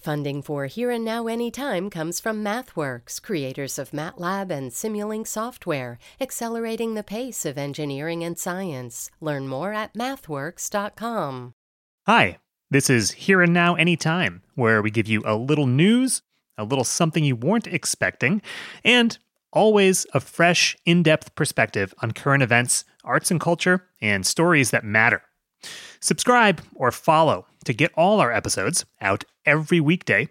[0.00, 5.98] Funding for Here and Now Anytime comes from MathWorks, creators of MATLAB and Simulink software,
[6.18, 9.10] accelerating the pace of engineering and science.
[9.20, 11.52] Learn more at mathworks.com.
[12.06, 12.38] Hi,
[12.70, 16.22] this is Here and Now Anytime, where we give you a little news,
[16.56, 18.40] a little something you weren't expecting,
[18.82, 19.18] and
[19.52, 24.84] always a fresh, in depth perspective on current events, arts and culture, and stories that
[24.84, 25.22] matter.
[26.00, 30.28] Subscribe or follow to get all our episodes out every weekday.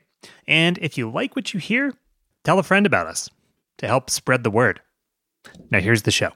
[0.48, 1.94] And if you like what you hear,
[2.44, 3.30] tell a friend about us
[3.78, 4.82] to help spread the word.
[5.72, 6.32] Now, here's the show.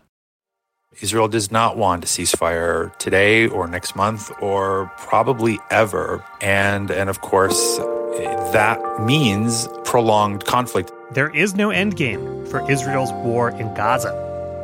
[1.02, 6.24] Israel does not want a ceasefire today or next month or probably ever.
[6.40, 10.92] And, and of course, that means prolonged conflict.
[11.12, 14.14] There is no end game for Israel's war in Gaza.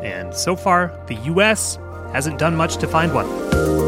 [0.04, 1.80] And so far, the U.S.
[2.14, 3.79] hasn't done much to find one.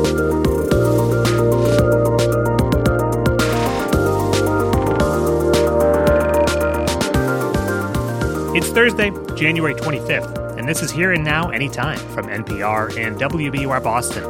[8.72, 13.84] It's Thursday, January 25th, and this is Here and Now Anytime from NPR and WBUR
[13.84, 14.24] Boston.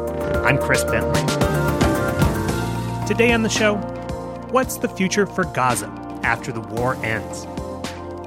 [0.44, 1.22] I'm Chris Bentley.
[3.06, 3.76] Today on the show,
[4.50, 5.86] what's the future for Gaza
[6.24, 7.46] after the war ends?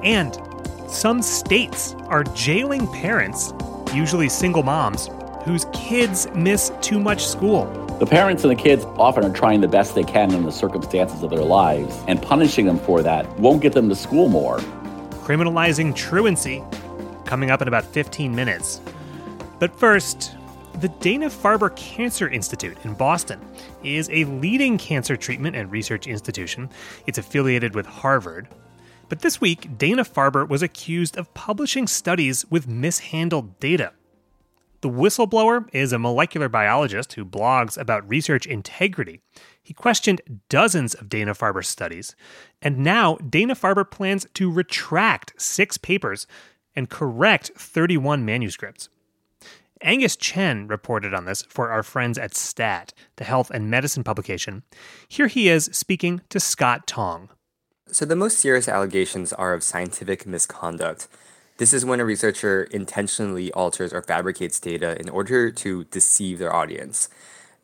[0.05, 0.39] And
[0.87, 3.51] some states are jailing parents,
[3.93, 5.09] usually single moms,
[5.43, 7.65] whose kids miss too much school.
[7.99, 11.23] The parents and the kids often are trying the best they can in the circumstances
[11.23, 14.61] of their lives, and punishing them for that won't get them to school more
[15.25, 16.63] criminalizing truancy,
[17.25, 18.79] coming up in about 15 minutes.
[19.59, 20.35] But first,
[20.81, 23.41] the Dana Farber Cancer Institute in Boston
[23.83, 26.69] is a leading cancer treatment and research institution.
[27.07, 28.49] It's affiliated with Harvard.
[29.09, 33.93] But this week, Dana Farber was accused of publishing studies with mishandled data.
[34.81, 39.21] The whistleblower is a molecular biologist who blogs about research integrity.
[39.65, 42.15] He questioned dozens of Dana Farber studies,
[42.61, 46.27] and now Dana Farber plans to retract six papers
[46.75, 48.89] and correct 31 manuscripts.
[49.81, 54.61] Angus Chen reported on this for our friends at STAT, the health and medicine publication.
[55.07, 57.29] Here he is speaking to Scott Tong.
[57.87, 61.07] So, the most serious allegations are of scientific misconduct.
[61.57, 66.53] This is when a researcher intentionally alters or fabricates data in order to deceive their
[66.55, 67.09] audience.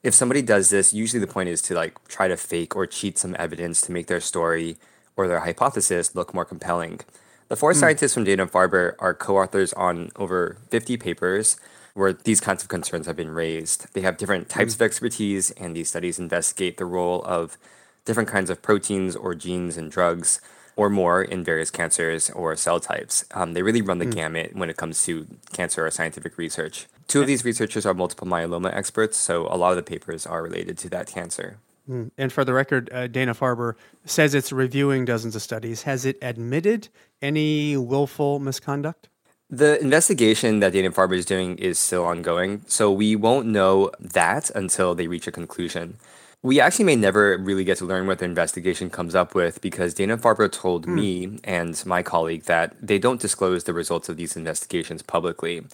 [0.03, 3.17] If somebody does this, usually the point is to like try to fake or cheat
[3.17, 4.77] some evidence to make their story
[5.15, 7.01] or their hypothesis look more compelling.
[7.49, 7.75] The four mm.
[7.75, 11.57] scientists from Dana Farber are co-authors on over 50 papers
[11.93, 13.93] where these kinds of concerns have been raised.
[13.93, 14.77] They have different types mm.
[14.77, 17.57] of expertise, and these studies investigate the role of
[18.05, 20.39] different kinds of proteins or genes and drugs
[20.75, 23.25] or more in various cancers or cell types.
[23.31, 24.15] Um, they really run the mm.
[24.15, 26.87] gamut when it comes to cancer or scientific research.
[27.07, 30.41] Two of these researchers are multiple myeloma experts, so a lot of the papers are
[30.41, 31.57] related to that cancer.
[31.89, 32.11] Mm.
[32.17, 33.75] And for the record, uh, Dana Farber
[34.05, 35.83] says it's reviewing dozens of studies.
[35.83, 36.89] Has it admitted
[37.21, 39.09] any willful misconduct?
[39.49, 44.49] The investigation that Dana Farber is doing is still ongoing, so we won't know that
[44.51, 45.97] until they reach a conclusion.
[46.43, 49.93] We actually may never really get to learn what the investigation comes up with because
[49.93, 50.93] Dana Farber told mm.
[50.95, 55.65] me and my colleague that they don't disclose the results of these investigations publicly.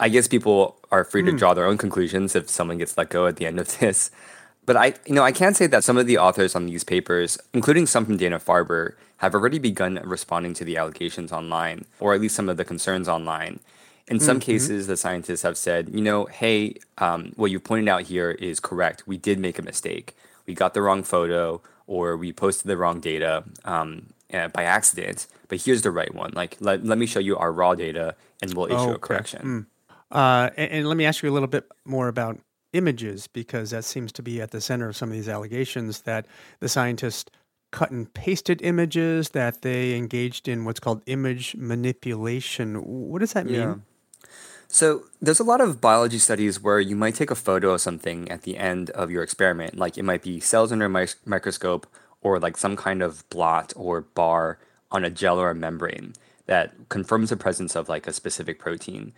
[0.00, 1.36] I guess people are free to hmm.
[1.36, 4.10] draw their own conclusions if someone gets let go at the end of this.
[4.64, 7.38] But I, you know, I can say that some of the authors on these papers,
[7.54, 12.20] including some from Dana Farber, have already begun responding to the allegations online, or at
[12.20, 13.60] least some of the concerns online.
[14.08, 14.46] In some mm-hmm.
[14.46, 18.60] cases, the scientists have said, you know, hey, um, what you pointed out here is
[18.60, 19.04] correct.
[19.06, 20.14] We did make a mistake.
[20.46, 25.26] We got the wrong photo, or we posted the wrong data um, uh, by accident.
[25.48, 26.32] But here's the right one.
[26.34, 28.92] Like, let, let me show you our raw data, and we'll issue okay.
[28.92, 29.42] a correction.
[29.42, 29.66] Mm.
[30.10, 32.38] Uh, and, and let me ask you a little bit more about
[32.72, 36.26] images, because that seems to be at the center of some of these allegations that
[36.60, 37.30] the scientists
[37.70, 42.76] cut and pasted images, that they engaged in what's called image manipulation.
[42.76, 43.54] What does that mean?
[43.54, 43.74] Yeah.
[44.68, 48.30] So there's a lot of biology studies where you might take a photo of something
[48.30, 51.86] at the end of your experiment, like it might be cells under a mi- microscope
[52.20, 54.58] or like some kind of blot or bar
[54.90, 56.12] on a gel or a membrane
[56.46, 59.14] that confirms the presence of like a specific protein.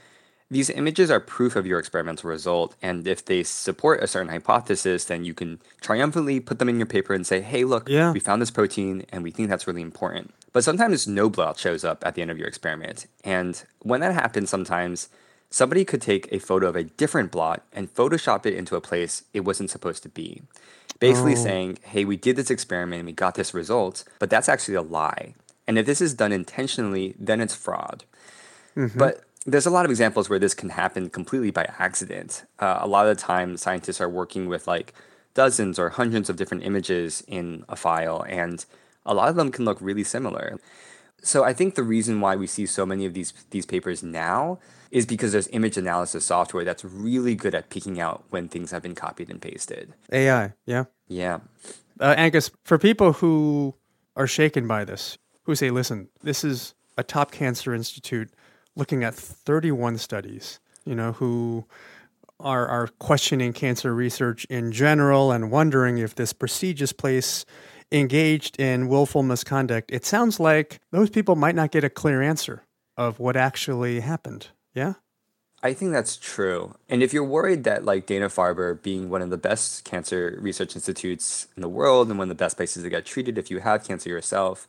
[0.50, 5.04] These images are proof of your experimental result, and if they support a certain hypothesis,
[5.04, 8.10] then you can triumphantly put them in your paper and say, hey, look, yeah.
[8.10, 10.34] we found this protein and we think that's really important.
[10.52, 13.06] But sometimes no blot shows up at the end of your experiment.
[13.22, 15.08] And when that happens, sometimes
[15.50, 19.22] somebody could take a photo of a different blot and Photoshop it into a place
[19.32, 20.42] it wasn't supposed to be.
[20.98, 21.36] Basically oh.
[21.36, 24.82] saying, hey, we did this experiment and we got this result, but that's actually a
[24.82, 25.34] lie.
[25.68, 28.04] And if this is done intentionally, then it's fraud.
[28.76, 28.98] Mm-hmm.
[28.98, 32.44] But there's a lot of examples where this can happen completely by accident.
[32.58, 34.92] Uh, a lot of the time, scientists are working with like
[35.34, 38.64] dozens or hundreds of different images in a file, and
[39.06, 40.58] a lot of them can look really similar.
[41.22, 44.58] So I think the reason why we see so many of these these papers now
[44.90, 48.82] is because there's image analysis software that's really good at picking out when things have
[48.82, 49.92] been copied and pasted.
[50.12, 50.84] AI, yeah.
[51.06, 51.40] Yeah.
[52.00, 53.74] Uh, Angus, for people who
[54.16, 58.30] are shaken by this, who say, listen, this is a top cancer institute
[58.76, 61.64] looking at 31 studies, you know, who
[62.38, 67.44] are, are questioning cancer research in general and wondering if this prestigious place
[67.92, 72.62] engaged in willful misconduct, it sounds like those people might not get a clear answer
[72.96, 74.48] of what actually happened.
[74.74, 74.94] Yeah?
[75.62, 76.74] I think that's true.
[76.88, 81.48] And if you're worried that like Dana-Farber being one of the best cancer research institutes
[81.56, 83.84] in the world and one of the best places to get treated if you have
[83.84, 84.66] cancer yourself,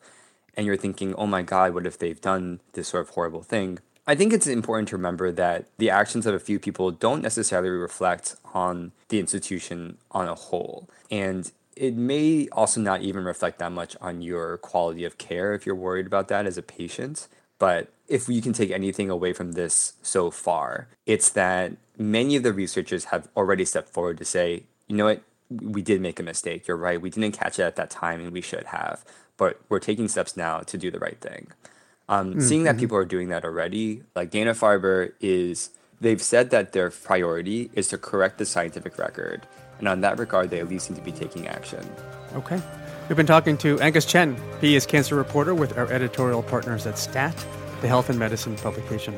[0.56, 3.80] and you're thinking, oh my God, what if they've done this sort of horrible thing?
[4.08, 7.70] I think it's important to remember that the actions of a few people don't necessarily
[7.70, 10.90] reflect on the institution on a whole.
[11.12, 15.66] And it may also not even reflect that much on your quality of care if
[15.66, 17.28] you're worried about that as a patient.
[17.60, 22.44] But if we can take anything away from this so far, it's that many of
[22.44, 26.24] the researchers have already stepped forward to say, you know what, we did make a
[26.24, 26.68] mistake.
[26.68, 27.00] You're right.
[27.00, 29.06] We didn't catch it at that time and we should have.
[29.38, 31.52] But we're taking steps now to do the right thing.
[32.12, 32.42] Um, mm-hmm.
[32.42, 35.70] Seeing that people are doing that already, like Dana Farber is,
[36.02, 39.48] they've said that their priority is to correct the scientific record.
[39.80, 41.90] And on that regard, they at least need to be taking action.
[42.36, 42.62] Okay.
[43.08, 44.36] We've been talking to Angus Chen.
[44.60, 47.34] He is cancer reporter with our editorial partners at STAT,
[47.80, 49.16] the health and medicine publication.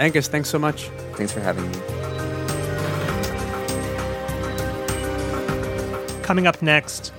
[0.00, 0.88] Angus, thanks so much.
[1.14, 1.78] Thanks for having me.
[6.24, 7.12] Coming up next,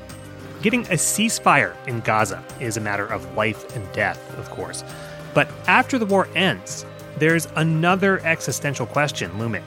[0.61, 4.83] getting a ceasefire in Gaza is a matter of life and death, of course.
[5.33, 6.85] But after the war ends,
[7.17, 9.63] there's another existential question looming.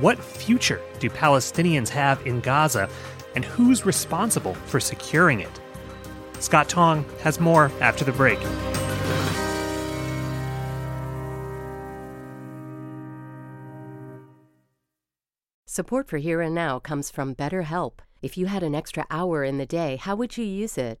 [0.00, 2.88] What future do Palestinians have in Gaza,
[3.34, 5.60] and who's responsible for securing it?
[6.40, 8.38] Scott Tong has more after the break.
[15.66, 18.00] Support for Here and Now comes from BetterHelp.
[18.20, 21.00] If you had an extra hour in the day, how would you use it?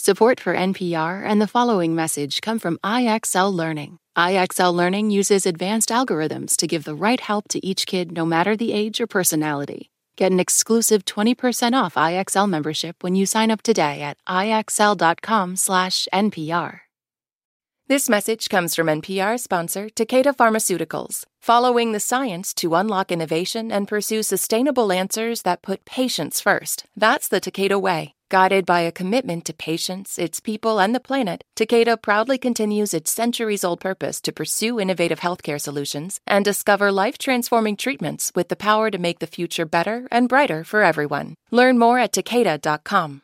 [0.00, 3.98] Support for NPR and the following message come from IXL Learning.
[4.16, 8.56] IXL Learning uses advanced algorithms to give the right help to each kid no matter
[8.56, 9.90] the age or personality.
[10.16, 16.80] Get an exclusive 20% off IXL membership when you sign up today at IXL.com/NPR.
[17.88, 23.88] This message comes from NPR sponsor Takeda Pharmaceuticals, following the science to unlock innovation and
[23.88, 26.84] pursue sustainable answers that put patients first.
[26.96, 28.14] That's the Takeda way.
[28.30, 33.10] Guided by a commitment to patients, its people, and the planet, Takeda proudly continues its
[33.10, 38.56] centuries old purpose to pursue innovative healthcare solutions and discover life transforming treatments with the
[38.56, 41.36] power to make the future better and brighter for everyone.
[41.50, 43.22] Learn more at takeda.com.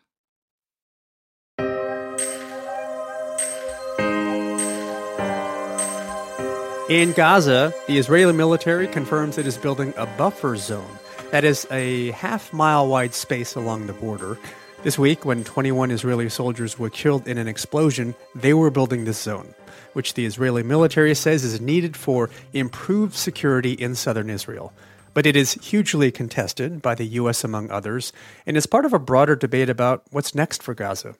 [6.88, 10.98] In Gaza, the Israeli military confirms it is building a buffer zone.
[11.30, 14.38] That is a half mile wide space along the border
[14.84, 19.18] this week, when 21 Israeli soldiers were killed in an explosion, they were building this
[19.18, 19.54] zone,
[19.94, 24.74] which the Israeli military says is needed for improved security in southern Israel.
[25.14, 28.12] But it is hugely contested by the U.S., among others,
[28.44, 31.14] and is part of a broader debate about what's next for Gaza.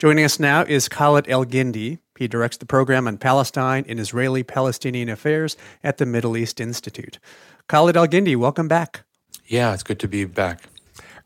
[0.00, 1.98] Joining us now is Khaled Elgindy.
[2.18, 7.20] He directs the program on Palestine and Israeli Palestinian affairs at the Middle East Institute.
[7.68, 9.04] Khaled Elgindy, welcome back.
[9.46, 10.64] Yeah, it's good to be back.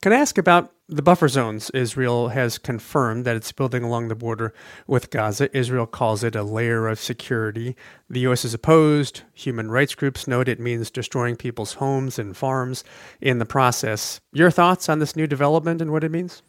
[0.02, 4.14] Can I ask about the buffer zones, Israel has confirmed that it's building along the
[4.14, 4.54] border
[4.86, 5.54] with Gaza.
[5.56, 7.76] Israel calls it a layer of security.
[8.08, 8.44] The U.S.
[8.46, 9.22] is opposed.
[9.34, 12.84] Human rights groups note it means destroying people's homes and farms
[13.20, 14.22] in the process.
[14.32, 16.42] Your thoughts on this new development and what it means?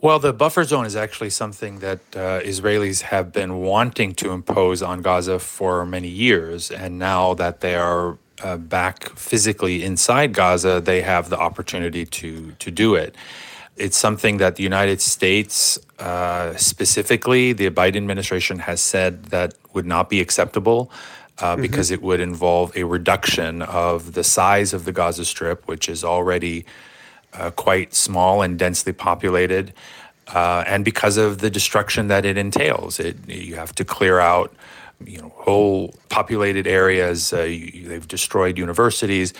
[0.00, 4.80] Well, the buffer zone is actually something that uh, Israelis have been wanting to impose
[4.80, 6.70] on Gaza for many years.
[6.70, 12.52] And now that they are uh, back physically inside Gaza, they have the opportunity to
[12.58, 13.14] to do it.
[13.76, 19.86] It's something that the United States, uh, specifically, the Biden administration has said that would
[19.86, 20.90] not be acceptable.
[21.38, 21.62] Uh, mm-hmm.
[21.62, 26.04] Because it would involve a reduction of the size of the Gaza Strip, which is
[26.04, 26.66] already
[27.32, 29.72] uh, quite small and densely populated,
[30.34, 33.00] uh, and because of the destruction that it entails.
[33.00, 34.52] It, you have to clear out
[35.04, 37.32] you know, whole populated areas.
[37.32, 39.32] Uh, they've destroyed universities.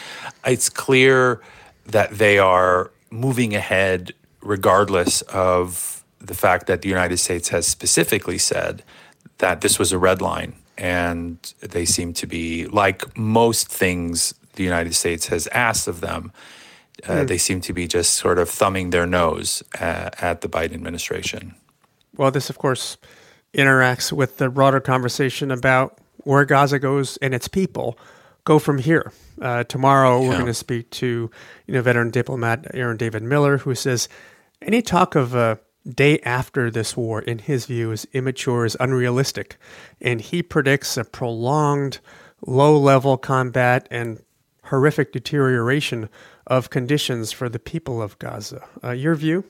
[0.44, 1.40] It's clear
[1.86, 8.38] that they are moving ahead regardless of the fact that the United States has specifically
[8.38, 8.82] said
[9.38, 10.54] that this was a red line.
[10.78, 16.32] And they seem to be, like most things the United States has asked of them,
[17.04, 17.28] uh, mm.
[17.28, 21.54] they seem to be just sort of thumbing their nose at, at the Biden administration.
[22.16, 22.96] Well, this, of course,
[23.54, 27.98] interacts with the broader conversation about where Gaza goes and its people
[28.44, 29.12] go from here.
[29.40, 30.28] Uh, tomorrow, yeah.
[30.28, 31.30] we're going to speak to
[31.66, 34.08] you know veteran diplomat Aaron David Miller, who says
[34.62, 39.56] any talk of a day after this war, in his view, is immature, is unrealistic,
[40.00, 42.00] and he predicts a prolonged,
[42.46, 44.22] low-level combat and
[44.64, 46.08] horrific deterioration
[46.46, 48.66] of conditions for the people of Gaza.
[48.84, 49.44] Uh, your view?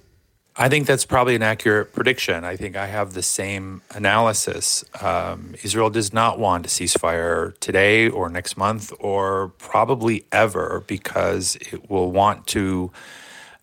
[0.57, 2.45] I think that's probably an accurate prediction.
[2.45, 4.85] I think I have the same analysis.
[5.01, 11.57] Um, Israel does not want a ceasefire today or next month or probably ever because
[11.57, 12.91] it will want to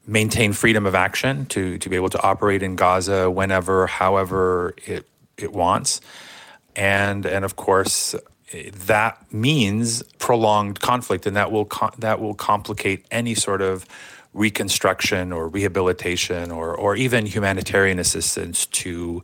[0.07, 5.05] maintain freedom of action to, to be able to operate in Gaza whenever, however it,
[5.37, 5.99] it wants.
[6.75, 8.15] And, and of course,
[8.53, 13.85] that means prolonged conflict, and that will, that will complicate any sort of
[14.37, 19.23] reconstruction or rehabilitation or, or even humanitarian assistance to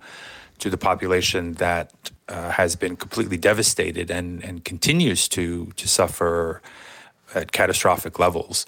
[0.60, 6.62] to the population that uh, has been completely devastated and, and continues to to suffer
[7.36, 8.65] at catastrophic levels.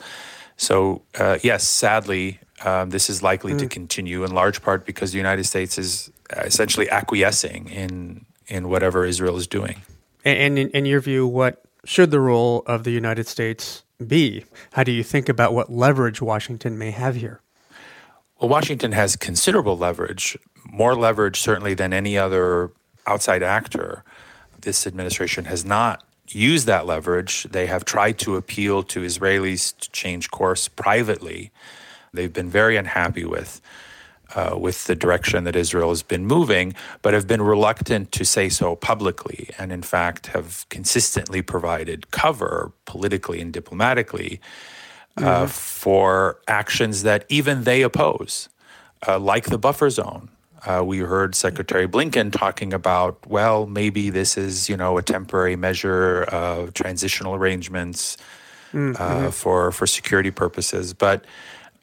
[0.58, 3.60] So uh, yes, sadly, um, this is likely mm.
[3.60, 9.04] to continue in large part because the United States is essentially acquiescing in in whatever
[9.06, 9.82] Israel is doing.
[10.24, 14.46] And, and in, in your view, what should the role of the United States be?
[14.74, 17.42] How do you think about what leverage Washington may have here?
[18.40, 22.72] Well, Washington has considerable leverage, more leverage certainly than any other
[23.08, 24.04] outside actor.
[24.62, 27.44] This administration has not used that leverage.
[27.44, 31.52] They have tried to appeal to Israelis to change course privately.
[32.14, 33.62] They've been very unhappy with
[34.36, 38.50] uh, with the direction that Israel has been moving, but have been reluctant to say
[38.50, 44.40] so publicly, and in fact have consistently provided cover politically and diplomatically
[45.18, 45.48] uh, mm-hmm.
[45.48, 48.50] for actions that even they oppose,
[49.08, 50.30] uh, like the buffer zone.
[50.66, 55.56] Uh, we heard Secretary Blinken talking about, well, maybe this is, you know, a temporary
[55.56, 58.18] measure of transitional arrangements
[58.74, 59.30] uh, mm-hmm.
[59.30, 61.24] for for security purposes, but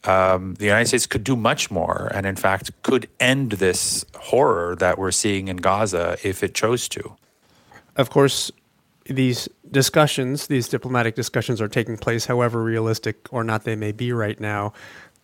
[0.05, 4.75] um, the United States could do much more, and in fact, could end this horror
[4.77, 7.17] that we're seeing in Gaza if it chose to.
[7.97, 8.51] Of course,
[9.07, 14.13] these discussions, these diplomatic discussions, are taking place, however realistic or not they may be
[14.13, 14.73] right now.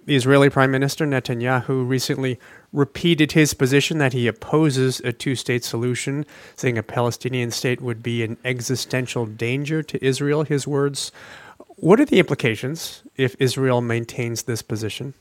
[0.04, 2.38] The Israeli Prime Minister Netanyahu recently
[2.72, 6.24] repeated his position that he opposes a two state solution,
[6.56, 10.44] saying a Palestinian state would be an existential danger to Israel.
[10.44, 11.12] His words
[11.76, 15.14] what are the implications if Israel maintains this position?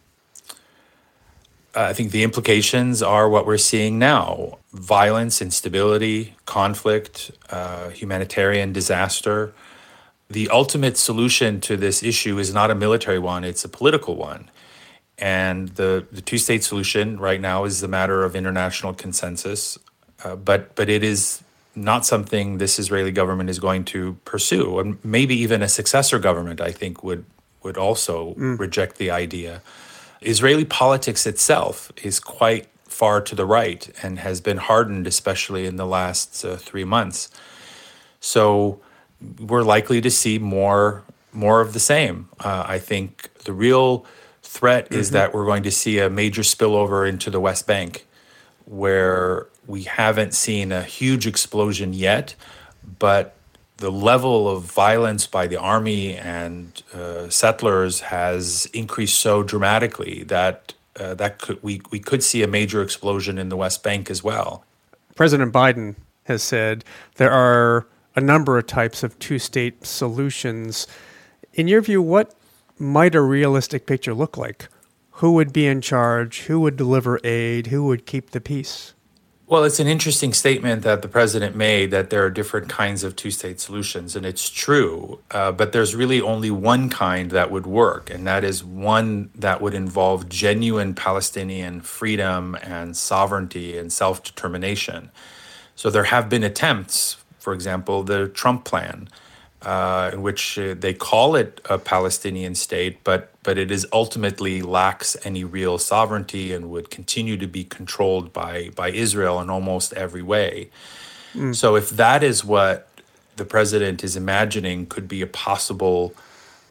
[1.75, 8.74] Uh, I think the implications are what we're seeing now violence, instability, conflict, uh, humanitarian
[8.74, 9.53] disaster.
[10.29, 14.50] The ultimate solution to this issue is not a military one, it's a political one.
[15.20, 19.77] And the, the two state solution right now is a matter of international consensus,
[20.24, 21.44] uh, but, but it is
[21.77, 26.60] not something this Israeli government is going to pursue, and maybe even a successor government,
[26.60, 27.24] I think, would
[27.63, 28.57] would also mm.
[28.57, 29.62] reject the idea.
[30.22, 35.75] Israeli politics itself is quite far to the right and has been hardened, especially in
[35.75, 37.29] the last uh, three months.
[38.19, 38.79] So
[39.39, 42.29] we're likely to see more more of the same.
[42.39, 44.05] Uh, I think the real
[44.41, 45.00] threat mm-hmm.
[45.00, 48.07] is that we're going to see a major spillover into the West Bank,
[48.65, 52.36] where we haven't seen a huge explosion yet,
[53.00, 53.36] but
[53.78, 60.74] the level of violence by the army and uh, settlers has increased so dramatically that
[61.00, 64.24] uh, that could we, we could see a major explosion in the West Bank as
[64.24, 64.64] well.
[65.16, 66.84] President Biden has said
[67.16, 70.88] there are a number of types of two-state solutions.
[71.54, 72.34] In your view, what
[72.80, 74.70] might a realistic picture look like?
[75.12, 76.42] Who would be in charge?
[76.42, 77.68] Who would deliver aid?
[77.68, 78.94] Who would keep the peace?
[79.50, 83.16] Well, it's an interesting statement that the president made that there are different kinds of
[83.16, 85.22] two state solutions, and it's true.
[85.32, 89.62] Uh, but there's really only one kind that would work, and that is one that
[89.62, 95.12] would involve genuine Palestinian freedom and sovereignty and self determination.
[95.77, 99.08] So there have been attempts, for example, the Trump plan
[99.68, 104.62] uh, in which uh, they call it a Palestinian state, but but it is ultimately
[104.62, 109.92] lacks any real sovereignty and would continue to be controlled by by Israel in almost
[109.92, 110.70] every way.
[111.34, 111.54] Mm.
[111.54, 112.88] So if that is what
[113.36, 116.16] the president is imagining could be a possible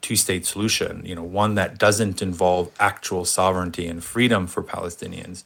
[0.00, 5.44] two-state solution, you know, one that doesn't involve actual sovereignty and freedom for Palestinians,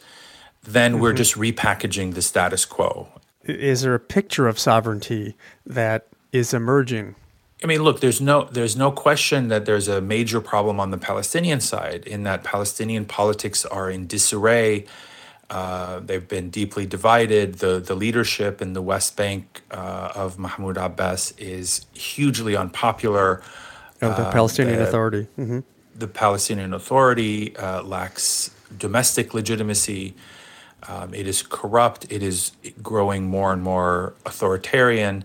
[0.63, 1.01] then mm-hmm.
[1.03, 3.09] we're just repackaging the status quo.
[3.43, 5.35] Is there a picture of sovereignty
[5.67, 7.17] that is emerging?
[7.63, 10.99] I mean, look, there's no there's no question that there's a major problem on the
[10.99, 14.87] Palestinian side in that Palestinian politics are in disarray.
[15.51, 17.55] Uh, they've been deeply divided.
[17.57, 23.43] The the leadership in the West Bank uh, of Mahmoud Abbas is hugely unpopular.
[24.01, 25.27] Of the uh, Palestinian the, Authority.
[25.39, 25.61] Mm-hmm.
[25.97, 30.15] The Palestinian Authority uh, lacks domestic legitimacy.
[30.89, 32.07] Um, it is corrupt.
[32.11, 32.53] It is
[32.83, 35.25] growing more and more authoritarian,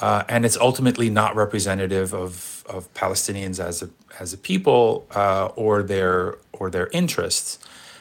[0.00, 3.88] uh, and it's ultimately not representative of, of Palestinians as a
[4.20, 7.58] as a people uh, or their or their interests.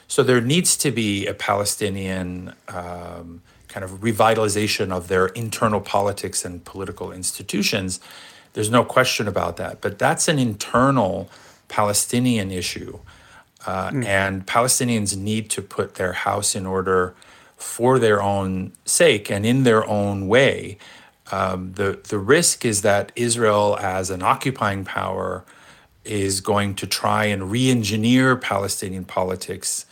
[0.07, 6.45] So there needs to be a Palestinian um, kind of revitalization of their internal politics
[6.45, 7.99] and political institutions.
[8.53, 9.81] There's no question about that.
[9.81, 11.29] But that's an internal
[11.67, 12.99] Palestinian issue.
[13.65, 14.05] Uh, mm.
[14.05, 17.15] And Palestinians need to put their house in order
[17.57, 20.77] for their own sake and in their own way.
[21.31, 25.43] Um, the, the risk is that Israel, as an occupying power,
[26.03, 29.85] is going to try and re engineer Palestinian politics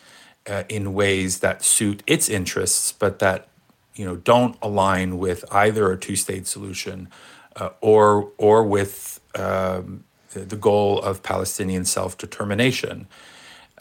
[0.48, 3.48] uh, in ways that suit its interests, but that
[3.96, 7.10] you know don't align with either a two-state solution
[7.56, 13.08] uh, or or with um, the, the goal of Palestinian self-determination.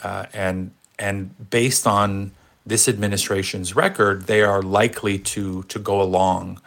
[0.02, 2.32] Uh, and and based on
[2.64, 6.61] this administration's record, they are likely to to go along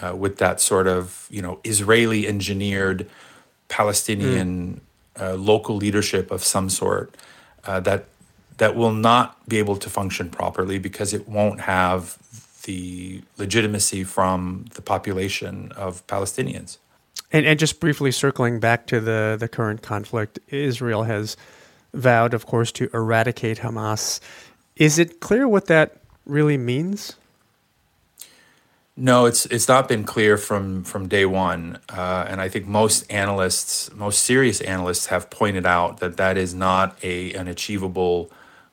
[0.00, 3.08] uh, with that sort of you know Israeli engineered
[3.68, 4.80] Palestinian
[5.14, 5.46] mm.
[5.46, 7.16] local leadership of some sort
[7.64, 8.06] uh, that
[8.60, 12.18] that will not be able to function properly because it won't have
[12.64, 16.76] the legitimacy from the population of Palestinians.
[17.32, 21.38] And, and just briefly circling back to the, the current conflict, Israel has
[21.94, 24.20] vowed, of course, to eradicate Hamas.
[24.76, 25.96] Is it clear what that
[26.26, 27.16] really means?
[29.02, 33.10] No, it's it's not been clear from from day one, uh, and I think most
[33.10, 38.30] analysts, most serious analysts, have pointed out that that is not a an achievable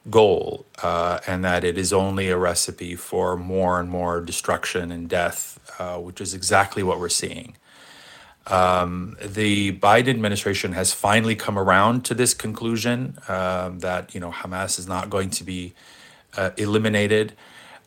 [0.10, 5.08] goal, uh, and that it is only a recipe for more and more destruction and
[5.08, 7.56] death, uh, which is exactly what we're seeing.
[8.48, 14.32] Um, the Biden administration has finally come around to this conclusion um, that you know
[14.32, 15.74] Hamas is not going to be
[16.36, 17.32] uh, eliminated.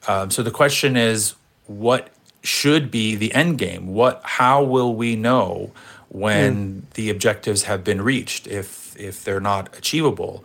[0.09, 1.35] Um, so the question is,
[1.67, 2.09] what
[2.43, 3.89] should be the end game?
[3.89, 4.21] What?
[4.25, 5.73] How will we know
[6.09, 6.95] when mm.
[6.95, 10.45] the objectives have been reached if if they're not achievable?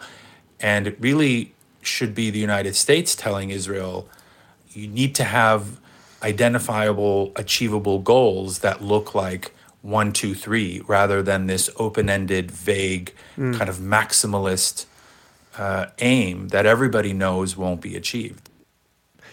[0.60, 4.10] And it really should be the United States telling Israel,
[4.72, 5.80] you need to have
[6.24, 13.14] identifiable, achievable goals that look like one, two, three, rather than this open ended, vague,
[13.38, 13.56] mm.
[13.56, 14.86] kind of maximalist
[15.58, 18.50] uh, aim that everybody knows won't be achieved.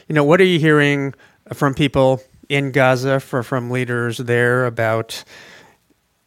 [0.07, 1.15] You know, what are you hearing
[1.55, 5.25] from people in Gaza, for, from leaders there about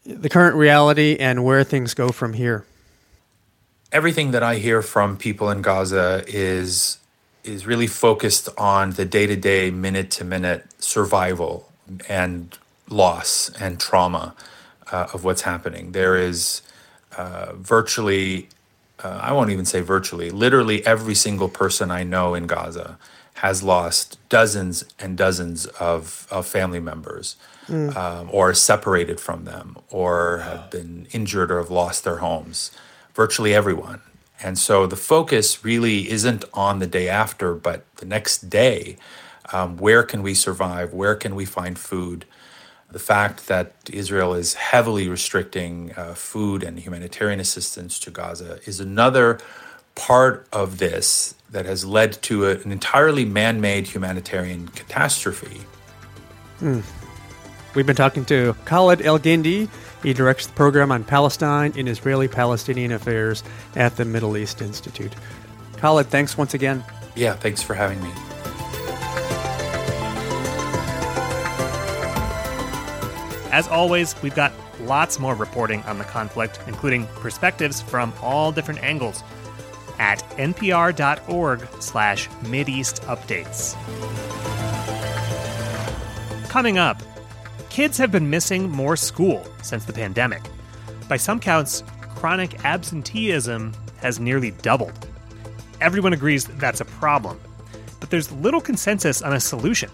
[0.03, 2.65] the current reality and where things go from here?
[3.91, 6.97] Everything that I hear from people in Gaza is
[7.43, 11.71] is really focused on the day to day, minute to minute survival
[12.09, 12.57] and
[12.89, 14.33] loss and trauma
[14.91, 15.91] uh, of what's happening.
[15.91, 16.63] There is
[17.15, 18.49] uh, virtually,
[19.03, 22.97] uh, I won't even say virtually, literally every single person I know in Gaza
[23.35, 27.35] has lost dozens and dozens of, of family members
[27.67, 27.95] mm.
[27.95, 32.71] um, or separated from them or have been injured or have lost their homes.
[33.13, 34.01] Virtually everyone.
[34.41, 38.97] And so the focus really isn't on the day after, but the next day.
[39.53, 40.91] Um, where can we survive?
[40.93, 42.25] Where can we find food?
[42.95, 48.79] the fact that Israel is heavily restricting uh, food and humanitarian assistance to Gaza is
[48.79, 49.37] another
[49.95, 55.61] part of this that has led to a, an entirely man made humanitarian catastrophe.
[56.59, 56.83] Mm.
[57.73, 59.69] We've been talking to Khaled Elgindy.
[60.03, 63.43] He directs the program on Palestine and Israeli Palestinian affairs
[63.75, 65.13] at the Middle East Institute.
[65.77, 66.83] Khaled, thanks once again.
[67.15, 68.11] Yeah, thanks for having me.
[73.51, 78.83] As always, we've got lots more reporting on the conflict, including perspectives from all different
[78.83, 79.23] angles
[79.99, 83.75] at npr.org slash mideastupdates.
[86.49, 87.01] Coming up,
[87.69, 90.41] kids have been missing more school since the pandemic.
[91.09, 91.83] By some counts,
[92.15, 95.07] chronic absenteeism has nearly doubled.
[95.81, 97.39] Everyone agrees that's a problem,
[97.99, 99.89] but there's little consensus on a solution.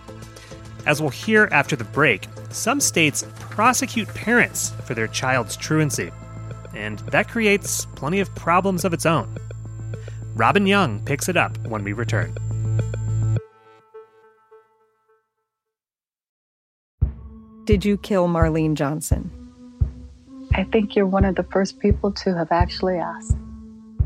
[0.86, 6.12] As we'll hear after the break, some states prosecute parents for their child's truancy,
[6.76, 9.36] and that creates plenty of problems of its own.
[10.36, 12.34] Robin Young picks it up when we return.
[17.66, 19.30] Did you kill Marlene Johnson?
[20.54, 23.38] I think you're one of the first people to have actually asked.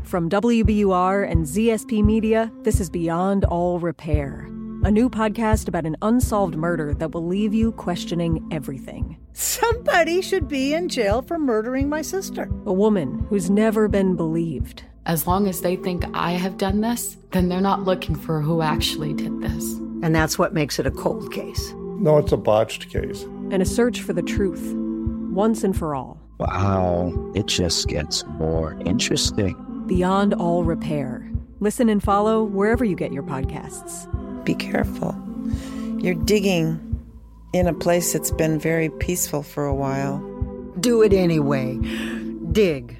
[0.04, 4.44] From WBUR and ZSP Media, this is Beyond All Repair,
[4.84, 9.16] a new podcast about an unsolved murder that will leave you questioning everything.
[9.32, 12.48] Somebody should be in jail for murdering my sister.
[12.66, 14.84] A woman who's never been believed.
[15.06, 18.60] As long as they think I have done this, then they're not looking for who
[18.60, 19.74] actually did this.
[20.02, 21.72] And that's what makes it a cold case.
[21.76, 23.22] No, it's a botched case.
[23.22, 24.74] And a search for the truth,
[25.32, 26.18] once and for all.
[26.40, 29.54] Wow, it just gets more interesting.
[29.86, 31.30] Beyond All Repair.
[31.60, 34.12] Listen and follow wherever you get your podcasts.
[34.44, 35.16] Be careful.
[35.98, 36.80] You're digging
[37.52, 40.18] in a place that's been very peaceful for a while.
[40.80, 41.76] Do it anyway.
[42.50, 42.98] Dig.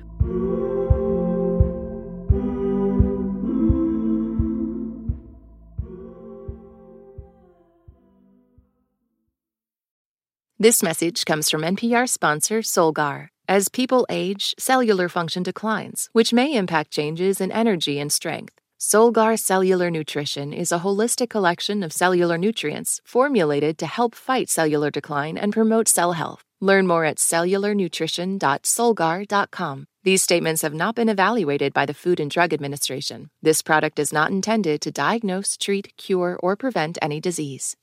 [10.58, 13.28] This message comes from NPR sponsor Solgar.
[13.46, 18.54] As people age, cellular function declines, which may impact changes in energy and strength.
[18.80, 24.90] Solgar Cellular Nutrition is a holistic collection of cellular nutrients formulated to help fight cellular
[24.90, 26.42] decline and promote cell health.
[26.62, 29.86] Learn more at cellularnutrition.solgar.com.
[30.04, 33.28] These statements have not been evaluated by the Food and Drug Administration.
[33.42, 37.76] This product is not intended to diagnose, treat, cure, or prevent any disease.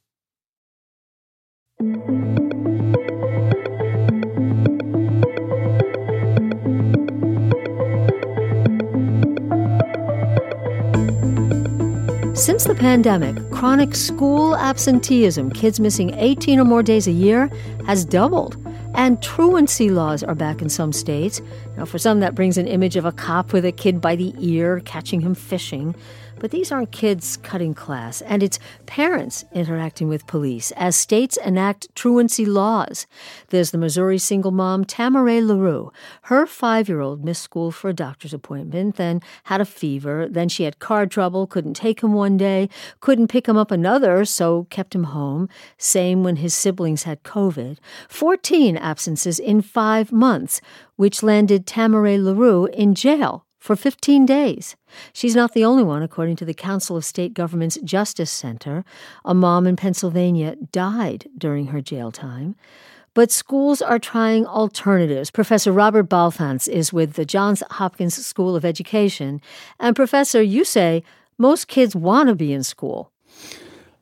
[12.43, 17.49] Since the pandemic, chronic school absenteeism, kids missing 18 or more days a year,
[17.85, 18.57] has doubled.
[18.95, 21.41] And truancy laws are back in some states.
[21.77, 24.33] Now, for some, that brings an image of a cop with a kid by the
[24.39, 25.95] ear catching him fishing.
[26.43, 31.87] But these aren't kids cutting class, and it's parents interacting with police as states enact
[31.95, 33.07] truancy laws.
[33.47, 35.93] There's the Missouri single mom, Tamaray LaRue.
[36.23, 40.49] Her five year old missed school for a doctor's appointment, then had a fever, then
[40.49, 42.67] she had car trouble, couldn't take him one day,
[42.99, 45.47] couldn't pick him up another, so kept him home.
[45.77, 47.77] Same when his siblings had COVID.
[48.09, 50.59] 14 absences in five months,
[50.97, 54.75] which landed Tamaray LaRue in jail for 15 days.
[55.13, 58.83] She's not the only one, according to the Council of State Governments Justice Center.
[59.23, 62.57] A mom in Pennsylvania died during her jail time.
[63.13, 65.31] But schools are trying alternatives.
[65.31, 69.39] Professor Robert Balfanz is with the Johns Hopkins School of Education.
[69.79, 71.01] And, Professor, you say
[71.37, 73.13] most kids want to be in school.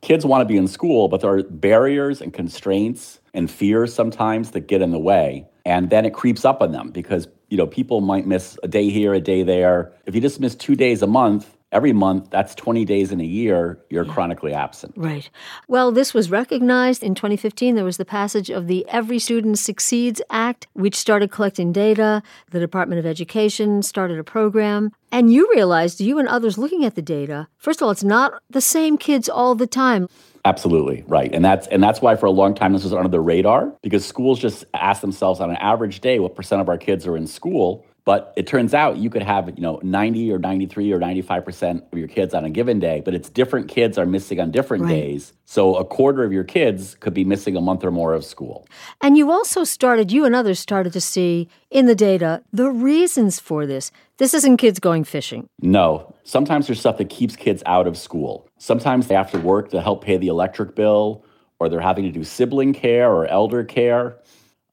[0.02, 4.52] Kids want to be in school, but there are barriers and constraints and fears sometimes
[4.52, 5.46] that get in the way.
[5.68, 8.90] And then it creeps up on them because you know, people might miss a day
[8.90, 9.92] here, a day there.
[10.06, 13.26] If you just miss two days a month, every month, that's 20 days in a
[13.26, 14.14] year, you're yeah.
[14.14, 14.94] chronically absent.
[14.96, 15.30] Right.
[15.68, 17.76] Well, this was recognized in 2015.
[17.76, 22.24] There was the passage of the Every Student Succeeds Act, which started collecting data.
[22.52, 24.92] The Department of Education started a program.
[25.12, 28.42] And you realized, you and others looking at the data, first of all, it's not
[28.50, 30.08] the same kids all the time.
[30.44, 33.20] Absolutely right, and that's and that's why for a long time this was under the
[33.20, 37.06] radar because schools just ask themselves on an average day what percent of our kids
[37.06, 37.86] are in school.
[38.04, 41.84] But it turns out you could have you know 90 or 93 or 95 percent
[41.92, 44.86] of your kids on a given day, but it's different kids are missing on different
[44.86, 44.90] right.
[44.90, 45.34] days.
[45.46, 48.68] So a quarter of your kids could be missing a month or more of school.
[49.02, 53.40] And you also started, you and others started to see in the data the reasons
[53.40, 53.92] for this.
[54.18, 55.48] This isn't kids going fishing.
[55.62, 56.16] No.
[56.24, 58.48] Sometimes there's stuff that keeps kids out of school.
[58.58, 61.26] Sometimes they have to work to help pay the electric bill,
[61.60, 64.18] or they're having to do sibling care or elder care.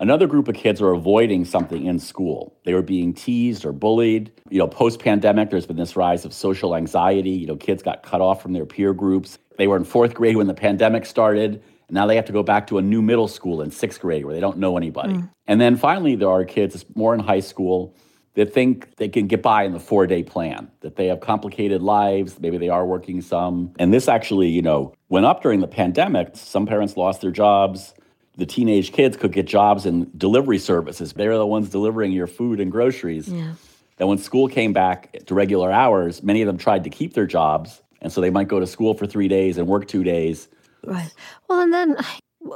[0.01, 2.57] Another group of kids are avoiding something in school.
[2.65, 4.31] They were being teased or bullied.
[4.49, 7.31] You know, post pandemic, there's been this rise of social anxiety.
[7.31, 9.39] You know, kids got cut off from their peer groups.
[9.57, 11.63] They were in fourth grade when the pandemic started.
[11.89, 14.25] And now they have to go back to a new middle school in sixth grade
[14.25, 15.15] where they don't know anybody.
[15.15, 15.31] Mm.
[15.49, 17.97] And then finally, there are kids, more in high school,
[18.35, 21.83] that think they can get by in the four day plan, that they have complicated
[21.83, 23.73] lives, maybe they are working some.
[23.81, 26.37] And this actually, you know, went up during the pandemic.
[26.37, 27.95] Some parents lost their jobs.
[28.39, 31.13] The teenage kids could get jobs in delivery services.
[31.13, 33.29] They're the ones delivering your food and groceries.
[33.29, 33.53] Yeah.
[33.99, 37.83] When school came back to regular hours, many of them tried to keep their jobs.
[38.01, 40.49] And so they might go to school for three days and work two days.
[40.85, 41.13] Right.
[41.49, 41.97] Well, and then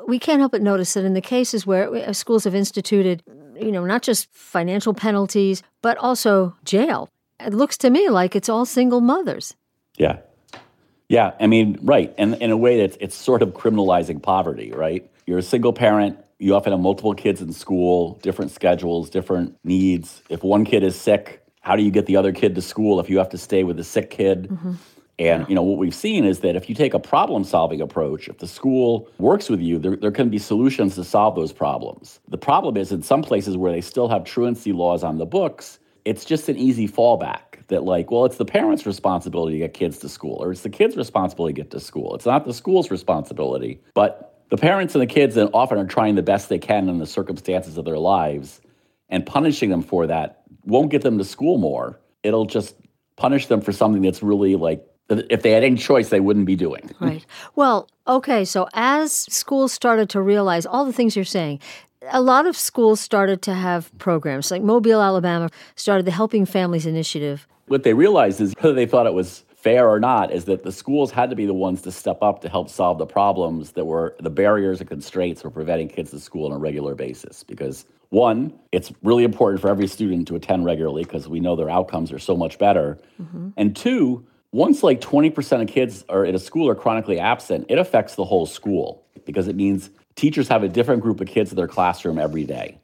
[0.06, 3.24] we can't help but notice that in the cases where uh, schools have instituted,
[3.60, 7.08] you know, not just financial penalties, but also jail,
[7.40, 9.56] it looks to me like it's all single mothers.
[9.98, 10.20] Yeah.
[11.12, 12.14] Yeah, I mean, right.
[12.16, 15.06] And in a way, it's, it's sort of criminalizing poverty, right?
[15.26, 20.22] You're a single parent, you often have multiple kids in school, different schedules, different needs.
[20.30, 23.10] If one kid is sick, how do you get the other kid to school if
[23.10, 24.48] you have to stay with the sick kid?
[24.48, 24.72] Mm-hmm.
[25.18, 28.38] And you know what we've seen is that if you take a problem-solving approach, if
[28.38, 32.20] the school works with you, there, there can be solutions to solve those problems.
[32.28, 35.78] The problem is in some places where they still have truancy laws on the books,
[36.06, 39.98] it's just an easy fallback that like, well, it's the parents' responsibility to get kids
[39.98, 42.14] to school, or it's the kids' responsibility to get to school.
[42.14, 43.80] It's not the school's responsibility.
[43.94, 47.06] But the parents and the kids often are trying the best they can in the
[47.06, 48.60] circumstances of their lives,
[49.08, 51.98] and punishing them for that won't get them to school more.
[52.22, 52.76] It'll just
[53.16, 56.56] punish them for something that's really like if they had any choice, they wouldn't be
[56.56, 56.90] doing.
[57.00, 57.26] Right.
[57.56, 58.44] Well, okay.
[58.44, 61.58] So as schools started to realize all the things you're saying,
[62.10, 66.86] a lot of schools started to have programs like Mobile, Alabama started the Helping Families
[66.86, 67.46] Initiative.
[67.72, 70.72] What they realized is whether they thought it was fair or not is that the
[70.72, 73.86] schools had to be the ones to step up to help solve the problems that
[73.86, 77.86] were the barriers and constraints were preventing kids to school on a regular basis because
[78.10, 82.12] one it's really important for every student to attend regularly because we know their outcomes
[82.12, 83.50] are so much better mm-hmm.
[83.56, 87.78] and two once like 20% of kids are at a school are chronically absent it
[87.78, 91.56] affects the whole school because it means teachers have a different group of kids in
[91.56, 92.78] their classroom every day.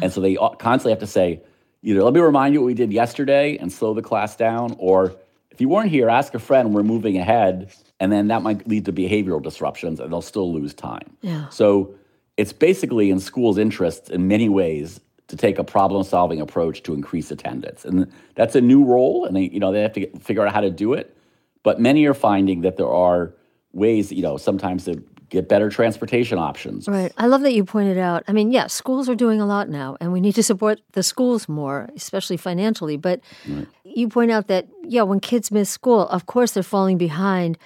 [0.00, 1.42] and so they constantly have to say
[1.82, 5.16] either let me remind you what we did yesterday and slow the class down or
[5.50, 7.72] if you weren't here, ask a friend, we're moving ahead.
[7.98, 11.16] And then that might lead to behavioral disruptions and they'll still lose time.
[11.20, 11.48] Yeah.
[11.48, 11.94] So
[12.36, 17.30] it's basically in schools' interests in many ways to take a problem-solving approach to increase
[17.30, 17.84] attendance.
[17.84, 20.52] And that's a new role, and they, you know, they have to get, figure out
[20.52, 21.16] how to do it.
[21.62, 23.34] But many are finding that there are
[23.72, 26.86] ways, you know, sometimes to get better transportation options.
[26.88, 27.12] Right.
[27.16, 28.24] I love that you pointed out.
[28.28, 31.02] I mean, yeah, schools are doing a lot now, and we need to support the
[31.02, 32.96] schools more, especially financially.
[32.96, 33.66] But right.
[33.84, 37.56] you point out that, yeah, when kids miss school, of course they're falling behind,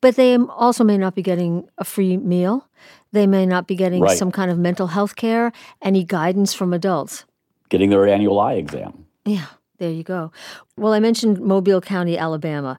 [0.00, 2.66] but they also may not be getting a free meal.
[3.12, 4.16] They may not be getting right.
[4.16, 5.52] some kind of mental health care,
[5.82, 7.24] any guidance from adults.
[7.68, 9.04] Getting their annual eye exam.
[9.26, 9.46] Yeah,
[9.78, 10.32] there you go.
[10.76, 12.78] Well, I mentioned Mobile County, Alabama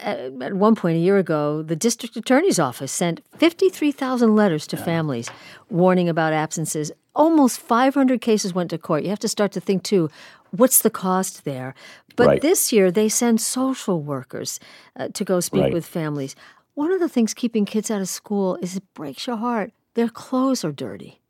[0.00, 5.30] at one point a year ago, the district attorney's office sent 53,000 letters to families
[5.70, 6.92] warning about absences.
[7.14, 9.02] Almost 500 cases went to court.
[9.02, 10.10] You have to start to think, too,
[10.50, 11.74] what's the cost there?
[12.16, 12.42] But right.
[12.42, 14.60] this year, they send social workers
[14.96, 15.72] uh, to go speak right.
[15.72, 16.36] with families.
[16.74, 19.72] One of the things keeping kids out of school is it breaks your heart.
[19.94, 21.20] Their clothes are dirty.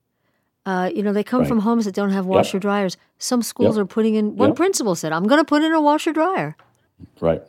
[0.64, 1.48] Uh, you know, they come right.
[1.48, 2.62] from homes that don't have washer yep.
[2.62, 2.96] dryers.
[3.18, 3.82] Some schools yep.
[3.82, 4.56] are putting in, one yep.
[4.56, 6.56] principal said, I'm going to put in a washer dryer.
[7.20, 7.42] Right.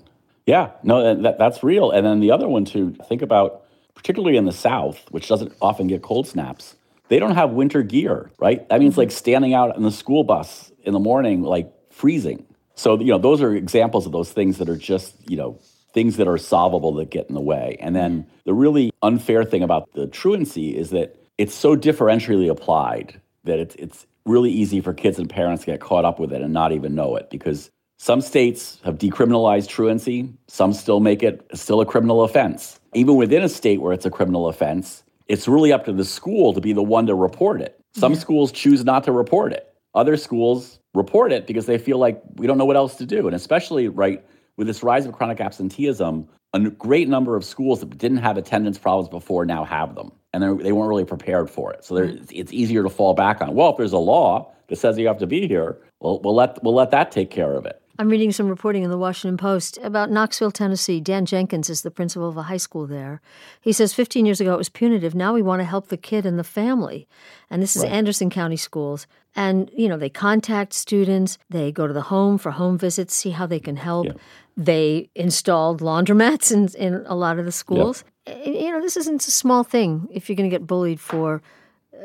[0.45, 1.91] Yeah, no, that, that's real.
[1.91, 3.63] And then the other one to think about,
[3.95, 6.75] particularly in the South, which doesn't often get cold snaps,
[7.07, 8.67] they don't have winter gear, right?
[8.69, 9.17] That means like mm-hmm.
[9.17, 12.45] standing out in the school bus in the morning, like freezing.
[12.75, 15.59] So, you know, those are examples of those things that are just, you know,
[15.93, 17.77] things that are solvable that get in the way.
[17.79, 18.29] And then mm-hmm.
[18.45, 23.75] the really unfair thing about the truancy is that it's so differentially applied that it's,
[23.75, 26.71] it's really easy for kids and parents to get caught up with it and not
[26.71, 27.69] even know it because
[28.03, 30.33] some states have decriminalized truancy.
[30.49, 32.77] Some still make it still a criminal offense.
[32.93, 36.51] Even within a state where it's a criminal offense, it's really up to the school
[36.51, 37.79] to be the one to report it.
[37.95, 38.19] Some yeah.
[38.19, 39.73] schools choose not to report it.
[39.95, 43.25] Other schools report it because they feel like we don't know what else to do.
[43.25, 44.21] And especially right
[44.57, 48.77] with this rise of chronic absenteeism, a great number of schools that didn't have attendance
[48.77, 50.11] problems before now have them.
[50.33, 51.85] And they weren't really prepared for it.
[51.85, 52.29] So mm.
[52.33, 53.55] it's easier to fall back on.
[53.55, 56.61] Well, if there's a law that says you have to be here, well, we'll let,
[56.65, 57.79] we'll let that take care of it.
[57.99, 60.99] I'm reading some reporting in the Washington Post about Knoxville, Tennessee.
[60.99, 63.21] Dan Jenkins is the principal of a high school there.
[63.61, 65.13] He says 15 years ago it was punitive.
[65.13, 67.07] Now we want to help the kid and the family.
[67.51, 67.91] And this is right.
[67.91, 69.05] Anderson County Schools.
[69.35, 73.31] And, you know, they contact students, they go to the home for home visits, see
[73.31, 74.07] how they can help.
[74.07, 74.13] Yeah.
[74.57, 78.03] They installed laundromats in, in a lot of the schools.
[78.27, 78.33] Yeah.
[78.33, 81.41] Eh, you know, this isn't a small thing if you're going to get bullied for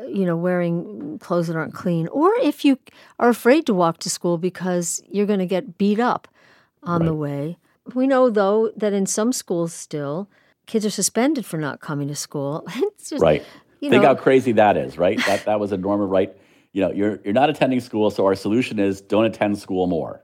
[0.07, 2.79] you know, wearing clothes that aren't clean, or if you
[3.19, 6.27] are afraid to walk to school because you're going to get beat up
[6.83, 7.05] on right.
[7.07, 7.57] the way.
[7.93, 10.29] We know, though, that in some schools still,
[10.67, 12.65] kids are suspended for not coming to school.
[12.99, 13.43] Just, right.
[13.79, 14.01] Think know.
[14.01, 15.17] how crazy that is, right?
[15.27, 16.35] that that was a normal right.
[16.71, 20.23] You know, you're you're not attending school, so our solution is don't attend school more.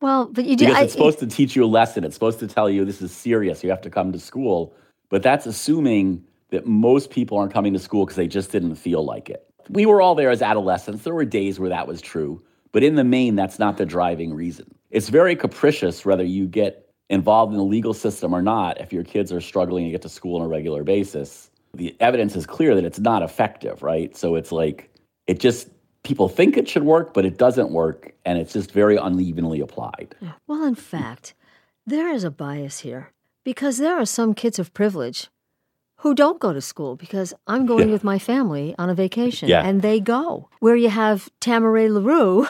[0.00, 0.66] Well, but you do.
[0.66, 2.04] Because it's supposed to teach you a lesson.
[2.04, 3.62] It's supposed to tell you this is serious.
[3.62, 4.74] You have to come to school.
[5.08, 9.04] But that's assuming that most people aren't coming to school because they just didn't feel
[9.04, 9.46] like it.
[9.68, 11.04] We were all there as adolescents.
[11.04, 12.42] There were days where that was true.
[12.72, 14.72] But in the main, that's not the driving reason.
[14.90, 19.04] It's very capricious whether you get involved in the legal system or not if your
[19.04, 21.50] kids are struggling to get to school on a regular basis.
[21.74, 24.16] The evidence is clear that it's not effective, right?
[24.16, 24.90] So it's like,
[25.26, 25.68] it just,
[26.02, 28.12] people think it should work, but it doesn't work.
[28.24, 30.14] And it's just very unevenly applied.
[30.46, 31.34] Well, in fact,
[31.86, 33.10] there is a bias here
[33.44, 35.28] Because there are some kids of privilege
[36.02, 37.92] who don't go to school because I'm going Yeah.
[37.92, 39.62] with my family on a vacation Yeah.
[39.66, 40.48] and they go.
[40.60, 42.46] Where you have Tamaray LaRue,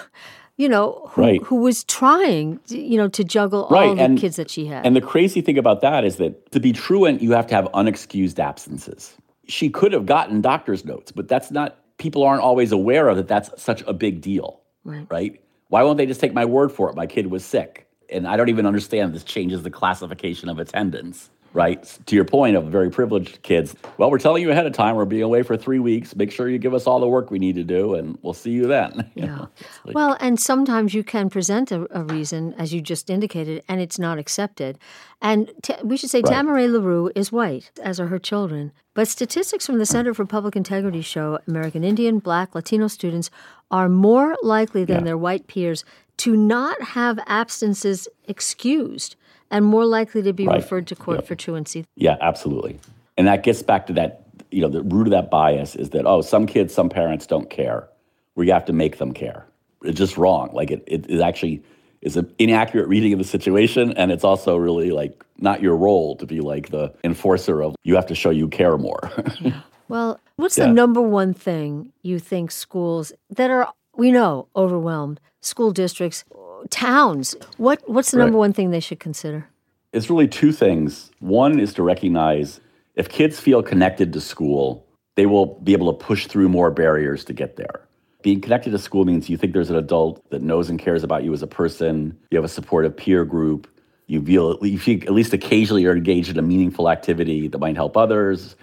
[0.57, 1.43] you know, who, Right.
[1.43, 4.87] who was trying, you know, to juggle all the and- kids that she had.
[4.87, 7.67] And the crazy thing about that is that to be truant, you have to have
[7.73, 9.15] unexcused absences.
[9.49, 13.27] She could have gotten doctor's notes, but that's not, people aren't always aware of that
[13.29, 15.07] that's such a big deal, Right.
[15.11, 15.41] right?
[15.69, 16.95] Why won't they just take my word for it?
[16.97, 17.87] My kid was sick.
[18.13, 21.83] And I don't even understand this changes the classification of attendance, right?
[22.07, 25.05] To your point of very privileged kids, well, we're telling you ahead of time, we're
[25.05, 26.15] being away for three weeks.
[26.15, 28.51] Make sure you give us all the work we need to do, and we'll see
[28.51, 29.11] you then.
[29.17, 29.49] You know,
[29.85, 33.81] like- Well, and sometimes you can present a, a reason, as you just indicated, and
[33.81, 34.79] it's not accepted.
[35.21, 36.33] And t- we should say Right.
[36.33, 38.73] Tamaray LaRue is white, as are her children.
[38.95, 43.31] But statistics from the Center for Public Integrity show American Indian, Black, Latino students
[43.71, 45.05] are more likely than Yeah.
[45.05, 45.85] their white peers
[46.19, 49.17] to not have absences excused
[49.51, 50.57] and more likely to be Right.
[50.57, 51.85] referred to court for truancy.
[51.97, 52.79] Yeah, absolutely.
[53.17, 56.07] And that gets back to that, you know, the root of that bias is that,
[56.07, 57.89] oh, some kids, some parents don't care.
[58.37, 59.45] We have to make them care.
[59.83, 60.51] It's just wrong.
[60.53, 61.63] Like it, it, it actually
[62.03, 63.93] is an inaccurate reading of the situation.
[63.97, 67.95] And it's also really like not your role to be like the enforcer of you
[67.97, 69.11] have to show you care more.
[69.41, 69.61] yeah.
[69.89, 70.67] Well, what's Yeah.
[70.67, 76.25] the number one thing you think schools that are we know overwhelmed, school districts,
[76.71, 78.25] towns, what what's the Right.
[78.25, 79.47] number one thing they should consider?
[79.93, 81.11] it's really two things.
[81.19, 82.61] One is to recognize
[82.95, 87.25] if kids feel connected to school, they will be able to push through more barriers
[87.25, 87.81] to get there.
[88.23, 91.25] Being connected to school means you think there's an adult that knows and cares about
[91.25, 93.67] you as a person, you have a supportive peer group,
[94.07, 97.75] you feel, you feel at least occasionally you're engaged in a meaningful activity that might
[97.75, 98.55] help others,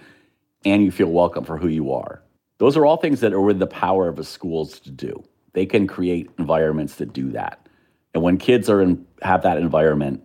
[0.64, 2.22] and you feel welcome for who you are.
[2.56, 5.22] Those are all things that are within the power of the schools to do.
[5.52, 7.67] They can create environments that do that.
[8.18, 10.20] And when kids are in, have that environment,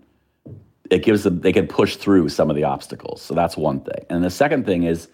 [0.90, 3.22] it gives them they can push through some of the obstacles.
[3.22, 4.04] So that's one thing.
[4.10, 5.10] And the second thing is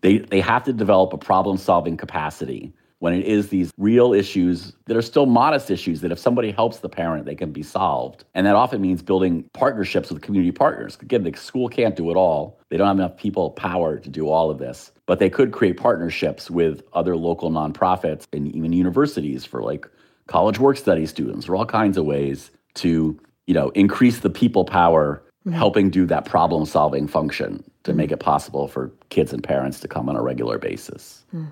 [0.00, 4.72] they they have to develop a problem solving capacity when it is these real issues
[4.86, 8.24] that are still modest issues that if somebody helps the parent they can be solved
[8.32, 12.16] and that often means building partnerships with community partners again the school can't do it
[12.16, 15.52] all they don't have enough people power to do all of this but they could
[15.52, 19.86] create partnerships with other local nonprofits and even universities for like
[20.26, 24.64] college work study students or all kinds of ways to you know increase the people
[24.64, 25.56] power mm-hmm.
[25.56, 27.98] helping do that problem solving function to mm-hmm.
[27.98, 31.50] make it possible for kids and parents to come on a regular basis mm.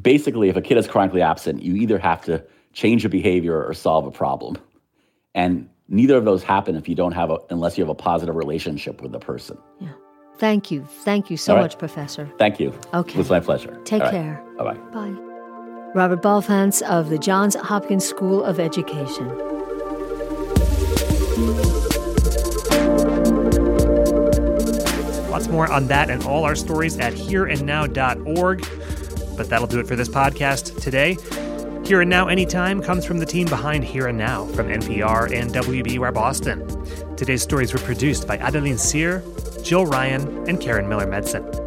[0.00, 3.74] basically if a kid is chronically absent you either have to change a behavior or
[3.74, 4.56] solve a problem
[5.34, 8.34] and neither of those happen if you don't have a unless you have a positive
[8.34, 9.92] relationship with the person Yeah.
[10.38, 10.84] Thank you.
[10.84, 11.62] Thank you so right.
[11.62, 12.30] much, Professor.
[12.38, 13.14] thank you Okay.
[13.14, 14.14] it was my pleasure Take All right.
[14.14, 14.44] care.
[14.58, 15.25] bye-bye Bye.
[15.96, 19.28] Robert Balfanz of the Johns Hopkins School of Education.
[25.30, 28.68] Lots more on that and all our stories at hereandnow.org.
[29.38, 31.16] But that'll do it for this podcast today.
[31.86, 35.50] Here and Now Anytime comes from the team behind Here and Now from NPR and
[35.50, 37.16] WBUR Boston.
[37.16, 39.22] Today's stories were produced by Adeline Sire,
[39.62, 41.65] Jill Ryan, and Karyn Miller Medzon.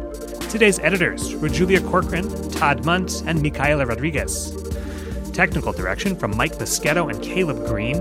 [0.50, 4.50] Today's editors were Julia Corcoran, Todd Mundt, and Micaela Rodriguez.
[5.32, 8.00] Technical direction from Mike Moschetto and Caleb Green.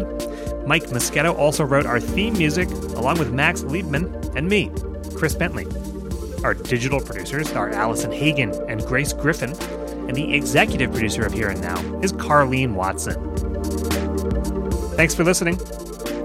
[0.66, 4.72] Mike Moschetto also wrote our theme music, along with Max Liebman and me,
[5.16, 5.68] Chris Bentley.
[6.44, 9.52] Our digital producers are Allison Hagen and Grace Griffin,
[10.08, 13.14] and the executive producer of Here and Now is Carlene Watson.
[14.98, 15.60] Thanks for listening.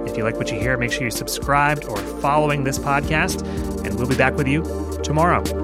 [0.08, 3.46] If you like what you hear, make sure you're subscribed or following this podcast,
[3.84, 4.62] and we'll be back with you
[5.04, 5.63] tomorrow.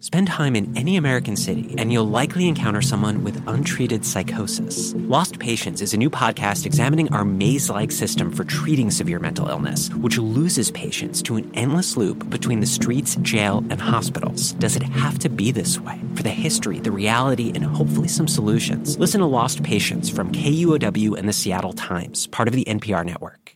[0.00, 4.92] Spend time in any American city, and you'll likely encounter someone with untreated psychosis.
[4.94, 9.48] Lost Patients is a new podcast examining our maze like system for treating severe mental
[9.48, 14.52] illness, which loses patients to an endless loop between the streets, jail, and hospitals.
[14.54, 16.00] Does it have to be this way?
[16.16, 21.16] For the history, the reality, and hopefully some solutions, listen to Lost Patients from KUOW
[21.16, 23.52] and the Seattle Times, part of the NPR network.